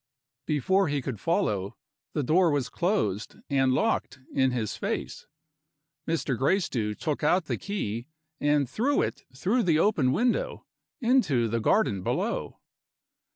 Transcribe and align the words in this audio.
Before 0.47 0.87
he 0.87 0.99
could 0.99 1.19
follow, 1.19 1.77
the 2.13 2.23
door 2.23 2.49
was 2.49 2.69
closed 2.69 3.35
and 3.51 3.71
locked 3.71 4.19
in 4.33 4.49
his 4.49 4.75
face. 4.75 5.27
Mr. 6.07 6.35
Gracedieu 6.35 6.95
took 6.95 7.23
out 7.23 7.45
the 7.45 7.55
key 7.55 8.07
and 8.39 8.67
threw 8.67 9.03
it 9.03 9.25
through 9.37 9.61
the 9.61 9.77
open 9.77 10.11
window, 10.11 10.65
into 11.01 11.47
the 11.47 11.59
garden 11.59 12.01
below. 12.01 12.57